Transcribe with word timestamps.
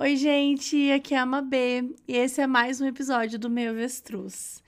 Oi, 0.00 0.14
gente, 0.14 0.92
aqui 0.92 1.12
é 1.12 1.18
a 1.18 1.26
Mabê 1.26 1.82
e 2.06 2.14
esse 2.14 2.40
é 2.40 2.46
mais 2.46 2.80
um 2.80 2.86
episódio 2.86 3.36
do 3.36 3.50
Meu 3.50 3.72
Avestruz. 3.72 4.62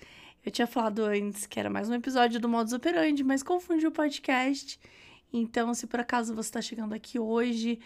Eu 0.45 0.51
tinha 0.51 0.67
falado 0.67 1.05
antes 1.05 1.47
que 1.47 1.61
era 1.61 1.71
mais 1.71 1.89
um 1.89 1.95
episódio 1.95 2.41
do 2.41 2.49
Modus 2.49 2.73
Operandi, 2.73 3.23
mas 3.23 3.41
confundi 3.41 3.87
o 3.87 3.93
podcast. 3.93 4.81
Então, 5.33 5.73
se 5.73 5.87
por 5.87 6.01
acaso 6.01 6.35
você 6.35 6.49
está 6.49 6.61
chegando 6.61 6.95
aqui 6.95 7.17
hoje 7.17 7.79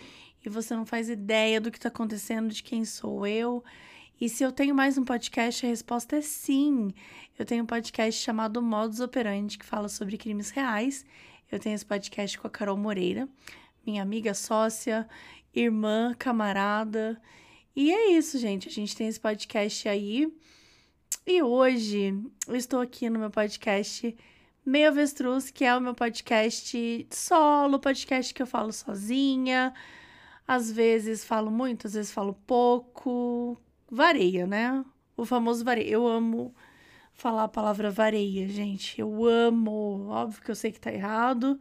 e 0.43 0.49
você 0.49 0.75
não 0.75 0.87
faz 0.87 1.11
ideia 1.11 1.61
do 1.61 1.71
que 1.71 1.77
está 1.77 1.89
acontecendo, 1.91 2.49
de 2.49 2.63
quem 2.63 2.83
sou 2.83 3.27
eu, 3.27 3.63
e 4.19 4.27
se 4.27 4.43
eu 4.43 4.51
tenho 4.51 4.75
mais 4.75 4.97
um 4.97 5.05
podcast, 5.05 5.67
a 5.67 5.69
resposta 5.69 6.17
é 6.17 6.23
sim. 6.23 6.95
Eu 7.39 7.45
tenho 7.45 7.63
um 7.63 7.67
podcast 7.67 8.23
chamado 8.23 8.63
Modus 8.63 9.01
Operandi, 9.01 9.59
que 9.59 9.67
fala 9.67 9.91
sobre 9.91 10.17
crimes 10.17 10.49
reais. 10.49 11.05
Eu 11.53 11.59
tenho 11.59 11.75
esse 11.75 11.85
podcast 11.85 12.39
com 12.39 12.47
a 12.47 12.51
Carol 12.51 12.79
Moreira, 12.79 13.29
minha 13.87 14.03
amiga 14.03 14.35
sócia, 14.35 15.09
irmã, 15.55 16.15
camarada. 16.19 17.21
E 17.77 17.93
é 17.93 18.13
isso, 18.13 18.39
gente. 18.39 18.69
A 18.69 18.73
gente 18.73 18.97
tem 18.97 19.09
esse 19.09 19.21
podcast 19.21 19.89
aí. 19.89 20.33
E 21.27 21.43
hoje 21.43 22.15
eu 22.47 22.55
estou 22.57 22.81
aqui 22.81 23.09
no 23.09 23.19
meu 23.19 23.31
podcast 23.31 24.17
Meio 24.65 24.89
Avestruz, 24.89 25.51
que 25.51 25.65
é 25.65 25.77
o 25.77 25.81
meu 25.81 25.95
podcast 25.95 27.07
solo, 27.11 27.79
podcast 27.79 28.33
que 28.33 28.43
eu 28.43 28.47
falo 28.47 28.73
sozinha. 28.73 29.73
Às 30.47 30.71
vezes 30.71 31.25
falo 31.25 31.51
muito, 31.51 31.87
às 31.87 31.95
vezes 31.95 32.13
falo 32.13 32.35
pouco. 32.47 33.61
Vareia, 33.91 34.47
né? 34.47 34.85
O 35.17 35.25
famoso 35.25 35.65
vareia. 35.65 35.91
Eu 35.91 36.07
amo 36.07 36.55
falar 37.15 37.45
a 37.45 37.49
palavra 37.49 37.91
vareia, 37.91 38.49
gente. 38.49 39.01
Eu 39.01 39.25
amo. 39.25 40.09
Óbvio 40.09 40.43
que 40.43 40.51
eu 40.51 40.55
sei 40.55 40.73
que 40.73 40.81
tá 40.81 40.93
errado, 40.93 41.59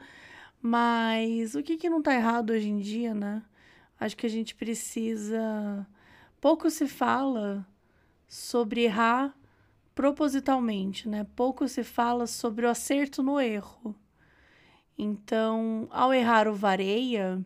mas 0.65 1.55
o 1.55 1.61
que 1.61 1.75
que 1.75 1.89
não 1.89 2.01
tá 2.01 2.15
errado 2.15 2.51
hoje 2.51 2.69
em 2.69 2.79
dia, 2.79 3.13
né? 3.13 3.43
Acho 3.99 4.15
que 4.15 4.25
a 4.25 4.29
gente 4.29 4.55
precisa. 4.55 5.85
Pouco 6.39 6.69
se 6.69 6.87
fala 6.87 7.67
sobre 8.25 8.83
errar 8.83 9.37
propositalmente, 9.93 11.09
né? 11.09 11.27
Pouco 11.35 11.67
se 11.67 11.83
fala 11.83 12.25
sobre 12.25 12.65
o 12.65 12.69
acerto 12.69 13.21
no 13.21 13.41
erro. 13.41 13.93
Então, 14.97 15.85
ao 15.91 16.13
errar 16.13 16.47
o 16.47 16.55
vareia, 16.55 17.45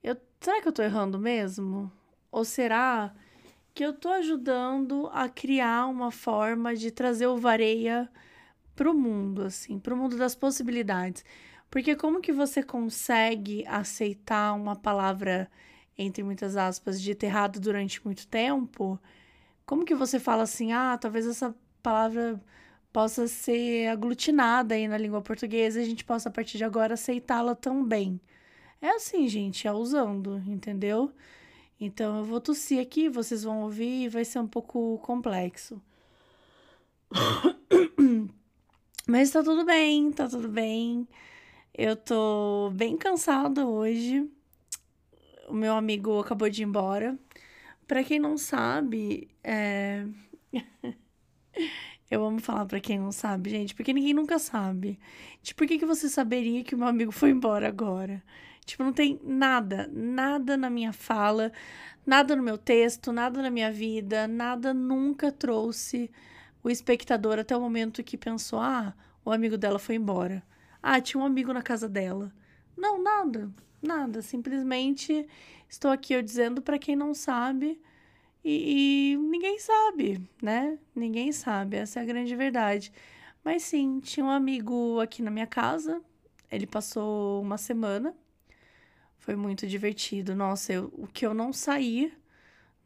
eu, 0.00 0.16
será 0.40 0.62
que 0.62 0.68
eu 0.68 0.72
tô 0.72 0.82
errando 0.82 1.18
mesmo? 1.18 1.90
Ou 2.30 2.44
será 2.44 3.12
que 3.74 3.84
eu 3.84 3.92
tô 3.92 4.10
ajudando 4.10 5.10
a 5.12 5.28
criar 5.28 5.88
uma 5.88 6.12
forma 6.12 6.72
de 6.76 6.92
trazer 6.92 7.26
o 7.26 7.36
vareia 7.36 8.08
pro 8.76 8.94
mundo, 8.94 9.42
assim, 9.42 9.80
pro 9.80 9.96
mundo 9.96 10.16
das 10.16 10.36
possibilidades? 10.36 11.24
Porque 11.72 11.96
como 11.96 12.20
que 12.20 12.32
você 12.34 12.62
consegue 12.62 13.64
aceitar 13.66 14.52
uma 14.52 14.76
palavra, 14.76 15.50
entre 15.96 16.22
muitas 16.22 16.54
aspas, 16.54 17.00
dita 17.00 17.24
errado 17.24 17.58
durante 17.58 18.04
muito 18.04 18.26
tempo? 18.26 19.00
Como 19.64 19.86
que 19.86 19.94
você 19.94 20.20
fala 20.20 20.42
assim, 20.42 20.72
ah, 20.72 20.98
talvez 21.00 21.26
essa 21.26 21.56
palavra 21.82 22.38
possa 22.92 23.26
ser 23.26 23.86
aglutinada 23.88 24.74
aí 24.74 24.86
na 24.86 24.98
língua 24.98 25.22
portuguesa 25.22 25.80
e 25.80 25.82
a 25.82 25.86
gente 25.86 26.04
possa, 26.04 26.28
a 26.28 26.32
partir 26.32 26.58
de 26.58 26.64
agora, 26.64 26.92
aceitá-la 26.92 27.54
também. 27.54 28.20
É 28.78 28.90
assim, 28.90 29.26
gente, 29.26 29.66
é 29.66 29.72
usando, 29.72 30.42
entendeu? 30.46 31.10
Então 31.80 32.18
eu 32.18 32.24
vou 32.26 32.38
tossir 32.38 32.82
aqui, 32.82 33.08
vocês 33.08 33.44
vão 33.44 33.62
ouvir 33.62 34.04
e 34.04 34.08
vai 34.10 34.26
ser 34.26 34.40
um 34.40 34.46
pouco 34.46 34.98
complexo. 34.98 35.80
Mas 39.08 39.30
tá 39.30 39.42
tudo 39.42 39.64
bem, 39.64 40.12
tá 40.12 40.28
tudo 40.28 40.48
bem. 40.50 41.08
Eu 41.74 41.96
tô 41.96 42.70
bem 42.74 42.98
cansada 42.98 43.66
hoje. 43.66 44.28
O 45.48 45.54
meu 45.54 45.74
amigo 45.74 46.20
acabou 46.20 46.50
de 46.50 46.62
ir 46.62 46.66
embora. 46.66 47.18
Para 47.86 48.04
quem 48.04 48.18
não 48.18 48.36
sabe, 48.36 49.30
é... 49.42 50.06
eu 52.10 52.24
amo 52.24 52.40
falar 52.40 52.66
para 52.66 52.80
quem 52.80 52.98
não 52.98 53.10
sabe, 53.10 53.50
gente, 53.50 53.74
porque 53.74 53.92
ninguém 53.94 54.12
nunca 54.12 54.38
sabe. 54.38 54.98
Tipo, 55.42 55.58
por 55.58 55.66
que, 55.66 55.78
que 55.78 55.86
você 55.86 56.08
saberia 56.10 56.62
que 56.62 56.74
o 56.74 56.78
meu 56.78 56.88
amigo 56.88 57.10
foi 57.10 57.30
embora 57.30 57.68
agora? 57.68 58.22
Tipo, 58.66 58.84
não 58.84 58.92
tem 58.92 59.18
nada, 59.24 59.88
nada 59.92 60.56
na 60.58 60.68
minha 60.70 60.92
fala, 60.92 61.52
nada 62.06 62.36
no 62.36 62.42
meu 62.42 62.58
texto, 62.58 63.12
nada 63.12 63.42
na 63.42 63.50
minha 63.50 63.72
vida, 63.72 64.28
nada 64.28 64.74
nunca 64.74 65.32
trouxe 65.32 66.10
o 66.62 66.70
espectador 66.70 67.38
até 67.38 67.56
o 67.56 67.60
momento 67.60 68.04
que 68.04 68.18
pensou: 68.18 68.60
ah, 68.60 68.94
o 69.24 69.30
amigo 69.32 69.56
dela 69.56 69.78
foi 69.78 69.96
embora. 69.96 70.42
Ah, 70.82 71.00
tinha 71.00 71.22
um 71.22 71.26
amigo 71.26 71.52
na 71.52 71.62
casa 71.62 71.88
dela. 71.88 72.32
Não, 72.76 73.02
nada, 73.02 73.50
nada. 73.80 74.22
Simplesmente 74.22 75.26
estou 75.68 75.90
aqui 75.90 76.12
eu 76.14 76.22
dizendo 76.22 76.60
para 76.60 76.78
quem 76.78 76.96
não 76.96 77.14
sabe 77.14 77.80
e, 78.44 79.12
e, 79.12 79.16
ninguém 79.16 79.58
sabe, 79.58 80.20
né? 80.42 80.78
Ninguém 80.94 81.30
sabe, 81.30 81.76
essa 81.76 82.00
é 82.00 82.02
a 82.02 82.06
grande 82.06 82.34
verdade. 82.34 82.92
Mas 83.44 83.62
sim, 83.62 84.00
tinha 84.00 84.26
um 84.26 84.30
amigo 84.30 85.00
aqui 85.00 85.22
na 85.22 85.30
minha 85.30 85.46
casa. 85.46 86.02
Ele 86.50 86.66
passou 86.66 87.40
uma 87.40 87.56
semana. 87.56 88.14
Foi 89.18 89.36
muito 89.36 89.66
divertido. 89.66 90.34
Nossa, 90.34 90.72
eu, 90.72 90.92
o 90.94 91.06
que 91.06 91.24
eu 91.24 91.32
não 91.32 91.52
saí 91.52 92.12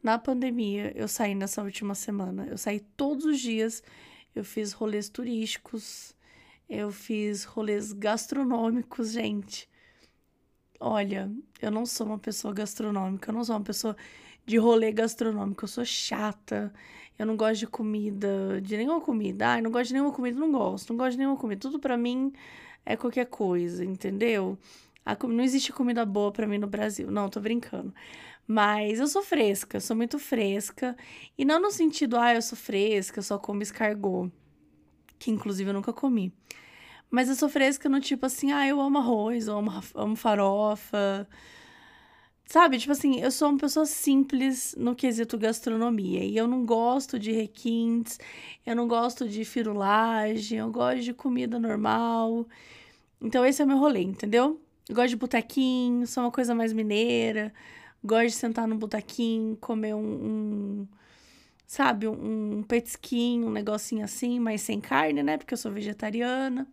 na 0.01 0.19
pandemia, 0.19 0.93
eu 0.95 1.07
saí 1.07 1.33
nessa 1.33 1.63
última 1.63 1.95
semana. 1.95 2.45
Eu 2.47 2.57
saí 2.57 2.79
todos 2.79 3.25
os 3.25 3.39
dias. 3.39 3.83
Eu 4.35 4.43
fiz 4.43 4.73
rolês 4.73 5.09
turísticos. 5.09 6.15
Eu 6.69 6.91
fiz 6.91 7.45
rolês 7.45 7.93
gastronômicos, 7.93 9.11
gente. 9.11 9.69
Olha, 10.79 11.31
eu 11.61 11.71
não 11.71 11.85
sou 11.85 12.07
uma 12.07 12.19
pessoa 12.19 12.53
gastronômica, 12.53 13.31
eu 13.31 13.33
não 13.33 13.43
sou 13.43 13.55
uma 13.55 13.63
pessoa 13.63 13.95
de 14.45 14.57
rolê 14.57 14.91
gastronômico, 14.91 15.63
eu 15.63 15.67
sou 15.67 15.85
chata. 15.85 16.73
Eu 17.17 17.25
não 17.25 17.35
gosto 17.37 17.61
de 17.61 17.67
comida, 17.67 18.61
de 18.61 18.77
nenhuma 18.77 19.01
comida. 19.01 19.47
Ai, 19.49 19.61
não 19.61 19.71
gosto 19.71 19.87
de 19.87 19.93
nenhuma 19.93 20.11
comida, 20.13 20.39
não 20.39 20.51
gosto. 20.51 20.89
Não 20.91 20.97
gosto 20.97 21.11
de 21.13 21.17
nenhuma 21.19 21.37
comida. 21.37 21.59
Tudo 21.61 21.79
para 21.79 21.97
mim 21.97 22.31
é 22.85 22.95
qualquer 22.95 23.25
coisa, 23.27 23.83
entendeu? 23.83 24.57
A, 25.05 25.17
não 25.27 25.43
existe 25.43 25.73
comida 25.73 26.05
boa 26.05 26.31
para 26.31 26.47
mim 26.47 26.57
no 26.57 26.67
Brasil. 26.67 27.09
Não, 27.11 27.29
tô 27.29 27.39
brincando. 27.39 27.93
Mas 28.47 28.99
eu 28.99 29.07
sou 29.07 29.23
fresca, 29.23 29.79
sou 29.79 29.95
muito 29.95 30.19
fresca. 30.19 30.95
E 31.37 31.45
não 31.45 31.59
no 31.61 31.71
sentido, 31.71 32.17
ah, 32.17 32.35
eu 32.35 32.41
sou 32.41 32.57
fresca, 32.57 33.19
eu 33.19 33.23
só 33.23 33.39
como 33.39 33.61
escargot 33.63 34.31
que 35.19 35.31
inclusive 35.31 35.69
eu 35.69 35.73
nunca 35.73 35.93
comi. 35.93 36.33
Mas 37.09 37.29
eu 37.29 37.35
sou 37.35 37.49
fresca 37.49 37.87
no 37.89 37.99
tipo 38.01 38.25
assim, 38.25 38.51
ah, 38.51 38.67
eu 38.67 38.81
amo 38.81 38.97
arroz, 38.97 39.47
eu 39.47 39.57
amo, 39.57 39.71
amo 39.95 40.15
farofa. 40.15 41.27
Sabe, 42.45 42.77
tipo 42.79 42.93
assim, 42.93 43.19
eu 43.19 43.29
sou 43.29 43.49
uma 43.49 43.57
pessoa 43.57 43.85
simples 43.85 44.73
no 44.77 44.95
quesito 44.95 45.37
gastronomia. 45.37 46.23
E 46.23 46.37
eu 46.37 46.47
não 46.47 46.65
gosto 46.65 47.19
de 47.19 47.31
requintes, 47.31 48.19
eu 48.65 48.75
não 48.75 48.87
gosto 48.87 49.27
de 49.27 49.43
firulagem, 49.43 50.59
eu 50.59 50.71
gosto 50.71 51.01
de 51.01 51.13
comida 51.13 51.59
normal. 51.59 52.47
Então 53.21 53.45
esse 53.45 53.61
é 53.61 53.65
o 53.65 53.67
meu 53.67 53.77
rolê, 53.77 54.01
entendeu? 54.01 54.61
Eu 54.87 54.95
gosto 54.95 55.09
de 55.09 55.15
botequim, 55.17 56.05
sou 56.05 56.23
uma 56.23 56.31
coisa 56.31 56.55
mais 56.55 56.71
mineira. 56.73 57.53
Gosto 58.03 58.27
de 58.27 58.35
sentar 58.35 58.67
no 58.67 58.77
botequim, 58.77 59.57
comer 59.59 59.93
um, 59.93 59.99
um 59.99 60.87
sabe, 61.67 62.07
um, 62.07 62.63
petisquinho, 62.63 63.47
um 63.47 63.51
negocinho 63.51 64.05
assim, 64.05 64.39
mas 64.39 64.61
sem 64.61 64.79
carne, 64.81 65.21
né? 65.21 65.37
Porque 65.37 65.53
eu 65.53 65.57
sou 65.57 65.71
vegetariana. 65.71 66.67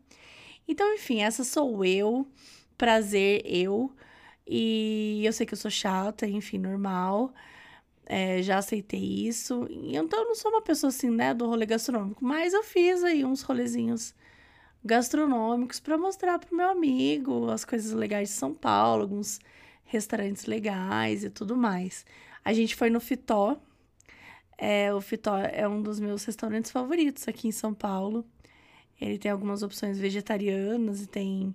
Então, 0.69 0.95
enfim, 0.95 1.23
essa 1.23 1.45
sou 1.45 1.85
eu. 1.85 2.27
Prazer, 2.79 3.43
eu. 3.45 3.93
E 4.47 5.23
eu 5.25 5.33
sei 5.33 5.47
que 5.47 5.55
eu 5.55 5.59
sou 5.59 5.71
chata, 5.71 6.27
enfim, 6.27 6.59
normal. 6.59 7.35
É, 8.07 8.43
já 8.43 8.59
aceitei 8.59 9.01
isso. 9.01 9.67
Então, 9.71 10.21
eu 10.21 10.27
não 10.29 10.35
sou 10.35 10.51
uma 10.53 10.63
pessoa 10.63 10.89
assim, 10.91 11.11
né, 11.11 11.35
do 11.35 11.47
rolê 11.47 11.67
gastronômico. 11.67 12.25
Mas 12.25 12.55
eu 12.55 12.63
fiz 12.63 13.03
aí 13.05 13.25
uns 13.25 13.43
rolezinhos 13.43 14.15
gastronômicos 14.85 15.81
para 15.81 15.99
mostrar 15.99 16.39
pro 16.39 16.55
meu 16.57 16.69
amigo 16.69 17.51
as 17.51 17.65
coisas 17.65 17.93
legais 17.93 18.29
de 18.29 18.35
São 18.35 18.55
Paulo, 18.55 19.03
alguns 19.03 19.41
restaurantes 19.85 20.47
legais 20.47 21.25
e 21.25 21.31
tudo 21.31 21.57
mais. 21.57 22.05
A 22.45 22.53
gente 22.53 22.77
foi 22.77 22.91
no 22.91 23.01
Fitó, 23.01 23.59
é, 24.57 24.93
o 24.93 25.01
Fitó 25.01 25.37
é 25.39 25.67
um 25.69 25.83
dos 25.83 25.99
meus 26.01 26.25
restaurantes 26.25 26.71
favoritos 26.71 27.27
aqui 27.29 27.49
em 27.49 27.53
São 27.53 27.75
Paulo. 27.75 28.25
Ele 29.01 29.19
tem 29.19 29.31
algumas 29.31 29.63
opções 29.63 29.99
vegetarianas 29.99 31.03
e 31.03 31.07
tem 31.07 31.55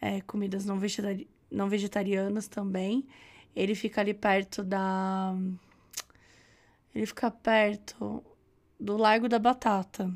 é, 0.00 0.20
comidas 0.20 0.64
não, 0.64 0.78
vegetari 0.78 1.28
não 1.50 1.68
vegetarianas 1.68 2.46
também. 2.48 3.06
Ele 3.54 3.74
fica 3.74 4.00
ali 4.00 4.14
perto 4.14 4.62
da. 4.62 5.34
Ele 6.94 7.06
fica 7.06 7.30
perto 7.30 8.22
do 8.78 8.96
Largo 8.96 9.28
da 9.28 9.38
Batata. 9.38 10.10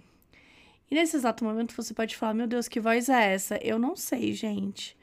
E 0.90 0.94
nesse 0.94 1.16
exato 1.16 1.44
momento 1.44 1.74
você 1.74 1.92
pode 1.92 2.16
falar: 2.16 2.34
Meu 2.34 2.46
Deus, 2.46 2.68
que 2.68 2.80
voz 2.80 3.08
é 3.08 3.32
essa? 3.32 3.56
Eu 3.56 3.78
não 3.78 3.96
sei, 3.96 4.32
gente. 4.32 4.96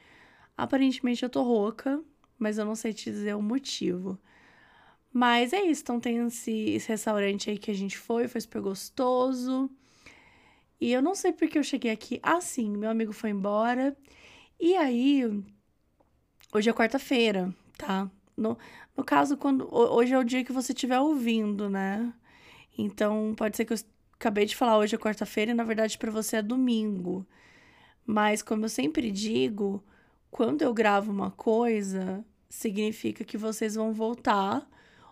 Aparentemente 0.55 1.23
eu 1.23 1.29
tô 1.29 1.41
rouca, 1.43 2.01
mas 2.37 2.57
eu 2.57 2.65
não 2.65 2.75
sei 2.75 2.93
te 2.93 3.11
dizer 3.11 3.35
o 3.35 3.41
motivo. 3.41 4.17
Mas 5.11 5.53
é 5.53 5.61
isso, 5.63 5.81
então 5.81 5.99
tem 5.99 6.25
esse, 6.27 6.51
esse 6.51 6.87
restaurante 6.89 7.49
aí 7.49 7.57
que 7.57 7.71
a 7.71 7.73
gente 7.73 7.97
foi, 7.97 8.27
foi 8.27 8.41
super 8.41 8.61
gostoso. 8.61 9.69
E 10.79 10.91
eu 10.91 11.01
não 11.01 11.15
sei 11.15 11.31
porque 11.33 11.57
eu 11.59 11.63
cheguei 11.63 11.91
aqui 11.91 12.19
assim, 12.23 12.69
meu 12.77 12.89
amigo 12.89 13.11
foi 13.11 13.31
embora. 13.31 13.95
E 14.59 14.75
aí, 14.75 15.23
hoje 16.53 16.69
é 16.69 16.73
quarta-feira, 16.73 17.53
tá? 17.77 18.09
No, 18.37 18.57
No 18.95 19.03
caso, 19.03 19.37
quando 19.37 19.67
hoje 19.73 20.13
é 20.13 20.17
o 20.19 20.23
dia 20.23 20.43
que 20.43 20.51
você 20.53 20.73
estiver 20.73 20.99
ouvindo, 20.99 21.69
né? 21.69 22.13
Então, 22.77 23.33
pode 23.37 23.57
ser 23.57 23.65
que 23.65 23.73
eu 23.73 23.77
acabei 24.15 24.45
de 24.45 24.55
falar 24.55 24.77
hoje 24.77 24.95
é 24.95 24.99
quarta-feira 24.99 25.51
e 25.51 25.53
na 25.53 25.63
verdade 25.63 25.97
para 25.97 26.11
você 26.11 26.37
é 26.37 26.41
domingo. 26.41 27.25
Mas 28.05 28.41
como 28.41 28.65
eu 28.65 28.69
sempre 28.69 29.11
digo, 29.11 29.83
quando 30.31 30.61
eu 30.63 30.73
gravo 30.73 31.11
uma 31.11 31.31
coisa, 31.31 32.23
significa 32.49 33.23
que 33.23 33.37
vocês 33.37 33.75
vão 33.75 33.93
voltar 33.93 34.67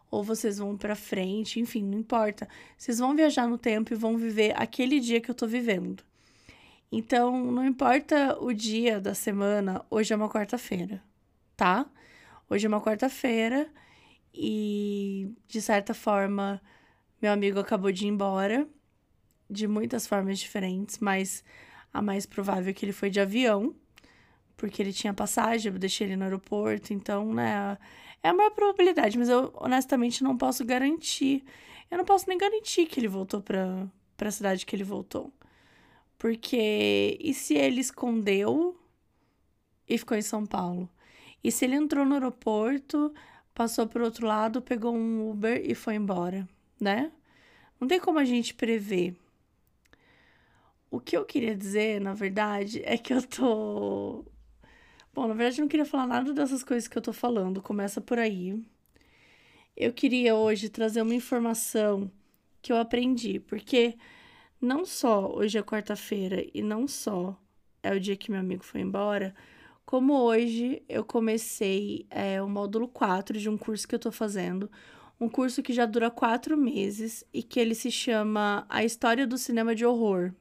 ou 0.09 0.23
vocês 0.23 0.57
vão 0.57 0.77
para 0.77 0.95
frente, 0.95 1.59
enfim, 1.59 1.83
não 1.83 1.99
importa. 1.99 2.47
Vocês 2.77 2.99
vão 2.99 3.15
viajar 3.15 3.47
no 3.47 3.57
tempo 3.57 3.93
e 3.93 3.95
vão 3.95 4.17
viver 4.17 4.53
aquele 4.55 4.99
dia 4.99 5.19
que 5.19 5.29
eu 5.29 5.35
tô 5.35 5.47
vivendo. 5.47 6.03
Então, 6.91 7.51
não 7.51 7.65
importa 7.65 8.37
o 8.39 8.53
dia 8.53 8.99
da 8.99 9.13
semana, 9.13 9.83
hoje 9.89 10.13
é 10.13 10.15
uma 10.15 10.29
quarta-feira, 10.29 11.03
tá? 11.55 11.85
Hoje 12.49 12.65
é 12.65 12.69
uma 12.69 12.81
quarta-feira 12.81 13.67
e, 14.33 15.33
de 15.47 15.61
certa 15.61 15.93
forma, 15.93 16.61
meu 17.21 17.31
amigo 17.31 17.59
acabou 17.59 17.91
de 17.91 18.05
ir 18.05 18.09
embora, 18.09 18.65
de 19.49 19.67
muitas 19.67 20.07
formas 20.07 20.39
diferentes, 20.39 20.99
mas 20.99 21.43
a 21.93 22.01
mais 22.01 22.25
provável 22.25 22.69
é 22.69 22.73
que 22.73 22.85
ele 22.85 22.93
foi 22.93 23.09
de 23.09 23.19
avião, 23.19 23.75
porque 24.57 24.81
ele 24.81 24.91
tinha 24.91 25.13
passagem, 25.13 25.71
eu 25.71 25.79
deixei 25.79 26.07
ele 26.07 26.15
no 26.17 26.23
aeroporto, 26.25 26.91
então, 26.91 27.33
né, 27.33 27.77
é 28.23 28.29
a 28.29 28.33
maior 28.33 28.51
probabilidade, 28.51 29.17
mas 29.17 29.29
eu 29.29 29.53
honestamente 29.55 30.23
não 30.23 30.35
posso 30.35 30.65
garantir. 30.65 31.43
Eu 31.89 31.97
não 31.99 32.05
posso 32.05 32.27
nem 32.27 32.37
garantir 32.37 32.87
que 32.87 32.99
ele 32.99 33.07
voltou 33.07 33.41
para 33.41 33.87
a 34.19 34.31
cidade 34.31 34.65
que 34.65 34.75
ele 34.75 34.83
voltou. 34.83 35.31
Porque 36.17 37.17
e 37.21 37.33
se 37.33 37.53
ele 37.55 37.79
escondeu 37.79 38.77
e 39.87 39.97
ficou 39.97 40.17
em 40.17 40.21
São 40.21 40.45
Paulo? 40.45 40.89
E 41.43 41.51
se 41.51 41.65
ele 41.65 41.75
entrou 41.75 42.05
no 42.05 42.15
aeroporto, 42.15 43.13
passou 43.53 43.87
por 43.87 44.01
outro 44.01 44.25
lado, 44.27 44.61
pegou 44.61 44.93
um 44.95 45.29
Uber 45.29 45.61
e 45.63 45.75
foi 45.75 45.95
embora, 45.95 46.47
né? 46.79 47.11
Não 47.79 47.87
tem 47.87 47.99
como 47.99 48.19
a 48.19 48.25
gente 48.25 48.53
prever. 48.53 49.15
O 50.89 50.99
que 50.99 51.15
eu 51.15 51.25
queria 51.25 51.55
dizer, 51.55 52.01
na 52.01 52.13
verdade, 52.13 52.81
é 52.83 52.97
que 52.97 53.13
eu 53.13 53.21
tô. 53.21 54.25
Bom, 55.17 55.27
na 55.27 55.33
verdade, 55.33 55.59
eu 55.59 55.63
não 55.63 55.67
queria 55.67 55.83
falar 55.83 56.05
nada 56.05 56.31
dessas 56.31 56.63
coisas 56.63 56.87
que 56.87 56.95
eu 56.95 57.01
tô 57.01 57.11
falando. 57.11 57.59
Começa 57.59 57.99
por 57.99 58.19
aí. 58.19 58.63
Eu 59.75 59.91
queria 59.91 60.35
hoje 60.35 60.69
trazer 60.69 61.01
uma 61.01 61.15
informação 61.15 62.11
que 62.61 62.71
eu 62.71 62.77
aprendi, 62.77 63.39
porque 63.39 63.97
não 64.61 64.85
só 64.85 65.27
hoje 65.35 65.57
é 65.57 65.63
quarta-feira 65.63 66.45
e 66.53 66.61
não 66.61 66.87
só 66.87 67.35
é 67.81 67.91
o 67.95 67.99
dia 67.99 68.15
que 68.15 68.29
meu 68.29 68.39
amigo 68.39 68.63
foi 68.63 68.81
embora, 68.81 69.33
como 69.87 70.13
hoje 70.13 70.83
eu 70.87 71.03
comecei 71.03 72.05
é, 72.11 72.39
o 72.39 72.47
módulo 72.47 72.87
4 72.87 73.39
de 73.39 73.49
um 73.49 73.57
curso 73.57 73.87
que 73.87 73.95
eu 73.95 73.99
tô 73.99 74.11
fazendo, 74.11 74.69
um 75.19 75.27
curso 75.27 75.63
que 75.63 75.73
já 75.73 75.87
dura 75.87 76.11
quatro 76.11 76.55
meses 76.55 77.23
e 77.33 77.41
que 77.41 77.59
ele 77.59 77.73
se 77.73 77.89
chama 77.89 78.67
A 78.69 78.83
História 78.83 79.25
do 79.25 79.39
Cinema 79.39 79.73
de 79.73 79.83
Horror. 79.83 80.31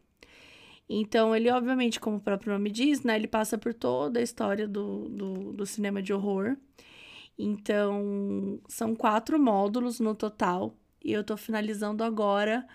Então, 0.88 1.34
ele, 1.34 1.50
obviamente, 1.50 1.98
como 1.98 2.18
o 2.18 2.20
próprio 2.20 2.52
nome 2.52 2.70
diz, 2.70 3.02
né, 3.02 3.16
ele 3.16 3.26
passa 3.26 3.58
por 3.58 3.74
toda 3.74 4.20
a 4.20 4.22
história 4.22 4.68
do, 4.68 5.08
do, 5.08 5.52
do 5.52 5.66
cinema 5.66 6.00
de 6.00 6.12
horror. 6.12 6.56
Então, 7.38 8.60
são 8.68 8.94
quatro 8.94 9.38
módulos 9.38 10.00
no 10.00 10.14
total, 10.14 10.74
e 11.04 11.12
eu 11.12 11.24
tô 11.24 11.36
finalizando 11.36 12.02
agora 12.02 12.66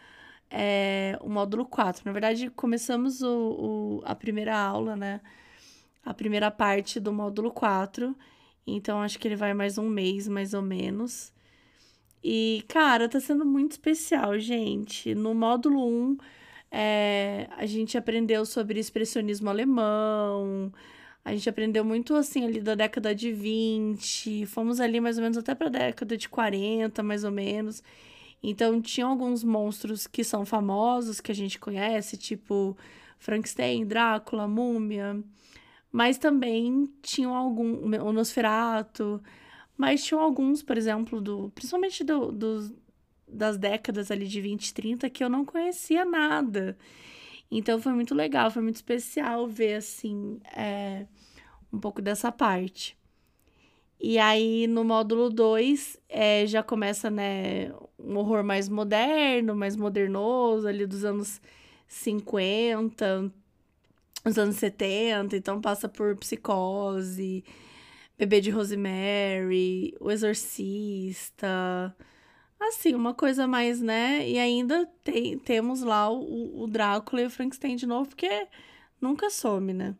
é, 0.49 1.17
o 1.21 1.29
módulo 1.29 1.65
4. 1.65 2.03
Na 2.05 2.11
verdade, 2.11 2.49
começamos 2.49 3.21
o, 3.21 3.99
o, 3.99 4.01
a 4.05 4.13
primeira 4.13 4.57
aula, 4.57 4.95
né? 4.95 5.21
A 6.03 6.13
primeira 6.13 6.51
parte 6.51 6.99
do 6.99 7.13
módulo 7.13 7.51
4. 7.51 8.15
Então, 8.67 9.01
acho 9.01 9.17
que 9.17 9.27
ele 9.27 9.35
vai 9.35 9.53
mais 9.53 9.77
um 9.77 9.89
mês, 9.89 10.27
mais 10.27 10.53
ou 10.53 10.61
menos. 10.61 11.33
E, 12.23 12.63
cara, 12.67 13.09
tá 13.09 13.19
sendo 13.19 13.45
muito 13.45 13.71
especial, 13.71 14.37
gente. 14.37 15.15
No 15.15 15.33
módulo 15.33 15.87
1, 15.87 16.17
é, 16.71 17.49
a 17.57 17.65
gente 17.65 17.97
aprendeu 17.97 18.45
sobre 18.45 18.79
expressionismo 18.79 19.49
alemão. 19.49 20.71
A 21.23 21.33
gente 21.33 21.49
aprendeu 21.49 21.83
muito 21.83 22.15
assim 22.15 22.45
ali 22.45 22.61
da 22.61 22.75
década 22.75 23.13
de 23.13 23.31
20. 23.31 24.45
Fomos 24.47 24.79
ali 24.79 24.99
mais 25.01 25.17
ou 25.17 25.23
menos 25.23 25.37
até 25.37 25.53
pra 25.53 25.69
década 25.69 26.17
de 26.17 26.29
40, 26.29 27.03
mais 27.03 27.23
ou 27.23 27.31
menos. 27.31 27.83
Então, 28.43 28.81
tinha 28.81 29.05
alguns 29.05 29.43
monstros 29.43 30.07
que 30.07 30.23
são 30.23 30.45
famosos, 30.45 31.21
que 31.21 31.31
a 31.31 31.35
gente 31.35 31.59
conhece, 31.59 32.17
tipo 32.17 32.75
Frankenstein, 33.19 33.85
Drácula, 33.85 34.47
Múmia. 34.47 35.21
Mas 35.91 36.17
também 36.17 36.89
tinham 37.01 37.35
algum. 37.35 37.85
O 38.03 38.13
Nosferatu. 38.13 39.21
Mas 39.77 40.03
tinham 40.03 40.21
alguns, 40.21 40.63
por 40.63 40.77
exemplo, 40.77 41.19
do, 41.21 41.51
principalmente 41.55 42.03
do, 42.03 42.31
dos, 42.31 42.71
das 43.31 43.57
décadas 43.57 44.11
ali 44.11 44.27
de 44.27 44.41
20, 44.41 44.73
30, 44.73 45.09
que 45.09 45.23
eu 45.23 45.29
não 45.29 45.45
conhecia 45.45 46.05
nada. 46.05 46.77
Então 47.51 47.81
foi 47.81 47.93
muito 47.93 48.15
legal, 48.15 48.51
foi 48.51 48.61
muito 48.61 48.75
especial 48.77 49.47
ver, 49.47 49.75
assim, 49.75 50.39
é, 50.55 51.05
um 51.71 51.79
pouco 51.79 52.01
dessa 52.01 52.31
parte. 52.31 52.97
E 53.99 54.17
aí, 54.17 54.65
no 54.67 54.83
módulo 54.83 55.29
2, 55.29 55.97
é, 56.09 56.45
já 56.47 56.63
começa, 56.63 57.09
né, 57.11 57.71
um 57.99 58.17
horror 58.17 58.43
mais 58.43 58.67
moderno, 58.67 59.55
mais 59.55 59.75
modernoso, 59.75 60.67
ali 60.67 60.87
dos 60.87 61.05
anos 61.05 61.39
50, 61.87 63.31
os 64.25 64.37
anos 64.39 64.55
70. 64.55 65.37
Então, 65.37 65.61
passa 65.61 65.87
por 65.87 66.15
Psicose, 66.17 67.43
Bebê 68.17 68.41
de 68.41 68.49
Rosemary, 68.49 69.95
O 69.99 70.09
Exorcista. 70.11 71.95
Assim, 72.61 72.93
uma 72.93 73.13
coisa 73.13 73.47
mais, 73.47 73.81
né? 73.81 74.29
E 74.29 74.37
ainda 74.37 74.85
tem, 75.03 75.37
temos 75.39 75.81
lá 75.81 76.11
o, 76.11 76.61
o 76.61 76.67
Drácula 76.67 77.23
e 77.23 77.25
o 77.25 77.29
Frankenstein 77.29 77.75
de 77.75 77.87
novo, 77.87 78.09
porque 78.09 78.47
nunca 79.01 79.31
some, 79.31 79.73
né? 79.73 79.95